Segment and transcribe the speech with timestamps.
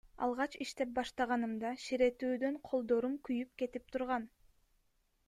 [0.27, 4.27] Алгач иштеп баштаганымда ширетүүдөн колдорум күйүп кетип турган.